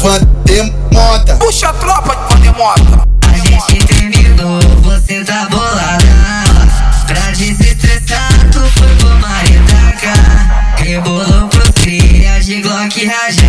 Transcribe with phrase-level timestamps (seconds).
[0.00, 1.36] Vandemota.
[1.36, 3.08] Puxa a tropa de Vandemota.
[3.26, 6.04] A gente terminou, você tá bolada.
[7.06, 10.12] Pra desestressar, tu foi pro maritaca.
[10.76, 13.47] Rebolou pros cria de Glock rajada.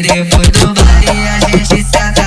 [0.00, 2.19] E depois do baile a gente se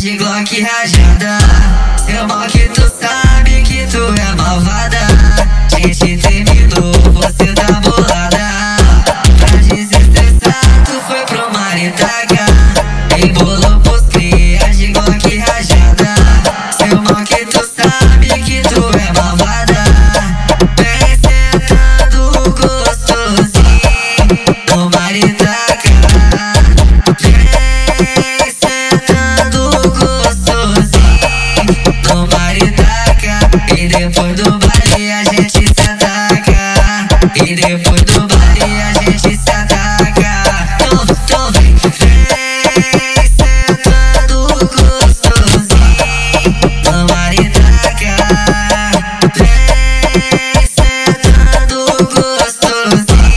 [0.00, 1.38] de Glock rajada.
[2.06, 5.21] Seu mal que tu sabe que tu é malvada.
[33.92, 37.08] depois do baile a gente se ataca.
[37.36, 40.42] E depois do baile a gente se ataca.
[40.74, 41.90] Então, então vem, vem
[43.38, 45.96] sentando gostosinho.
[46.84, 48.16] Vamos ali taca.
[49.36, 51.78] Vem sentando
[52.14, 53.34] gostosinho.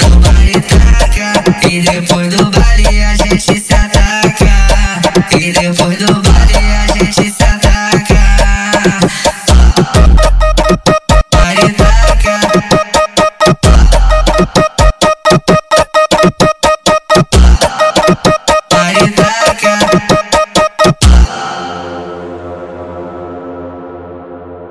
[0.00, 1.44] Vamos ali taca.
[1.68, 5.36] E depois do baile a gente se ataca.
[5.38, 6.19] E depois do